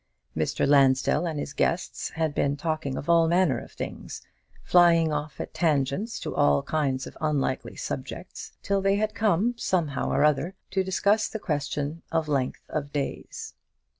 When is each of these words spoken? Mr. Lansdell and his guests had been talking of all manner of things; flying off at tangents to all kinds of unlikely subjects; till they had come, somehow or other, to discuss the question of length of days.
Mr. 0.35 0.65
Lansdell 0.67 1.27
and 1.27 1.39
his 1.39 1.53
guests 1.53 2.09
had 2.09 2.33
been 2.33 2.57
talking 2.57 2.97
of 2.97 3.07
all 3.07 3.27
manner 3.27 3.59
of 3.59 3.71
things; 3.73 4.23
flying 4.63 5.13
off 5.13 5.39
at 5.39 5.53
tangents 5.53 6.19
to 6.19 6.33
all 6.33 6.63
kinds 6.63 7.05
of 7.05 7.15
unlikely 7.21 7.75
subjects; 7.75 8.51
till 8.63 8.81
they 8.81 8.95
had 8.95 9.13
come, 9.13 9.53
somehow 9.57 10.09
or 10.09 10.23
other, 10.23 10.55
to 10.71 10.83
discuss 10.83 11.27
the 11.29 11.37
question 11.37 12.01
of 12.11 12.27
length 12.27 12.65
of 12.67 12.91
days. 12.91 13.53